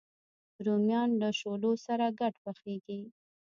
[0.65, 3.01] رومیان له شولو سره ګډ پخېږي